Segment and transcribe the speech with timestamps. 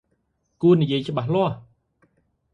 [0.61, 1.55] គូរនិយាយច្បាស់លាស់!